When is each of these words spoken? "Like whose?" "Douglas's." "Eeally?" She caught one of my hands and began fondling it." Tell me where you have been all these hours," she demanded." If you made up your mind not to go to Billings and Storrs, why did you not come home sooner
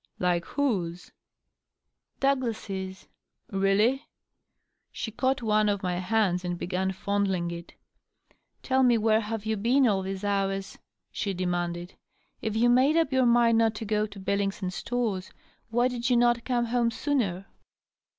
"Like 0.17 0.45
whose?" 0.45 1.11
"Douglas's." 2.21 3.07
"Eeally?" 3.53 4.01
She 4.91 5.11
caught 5.11 5.43
one 5.43 5.69
of 5.69 5.83
my 5.83 5.97
hands 5.97 6.43
and 6.43 6.57
began 6.57 6.91
fondling 6.91 7.51
it." 7.51 7.75
Tell 8.63 8.81
me 8.81 8.97
where 8.97 9.19
you 9.19 9.25
have 9.25 9.43
been 9.61 9.87
all 9.87 10.01
these 10.01 10.23
hours," 10.23 10.79
she 11.11 11.35
demanded." 11.35 11.93
If 12.41 12.55
you 12.55 12.67
made 12.67 12.97
up 12.97 13.11
your 13.13 13.27
mind 13.27 13.59
not 13.59 13.75
to 13.75 13.85
go 13.85 14.07
to 14.07 14.19
Billings 14.19 14.63
and 14.63 14.73
Storrs, 14.73 15.31
why 15.69 15.87
did 15.87 16.09
you 16.09 16.17
not 16.17 16.45
come 16.45 16.65
home 16.65 16.89
sooner 16.89 17.45